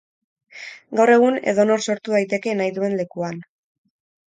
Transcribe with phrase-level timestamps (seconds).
[0.99, 3.41] Gaur egun edonor sortu daiteke nahi duen lekuan.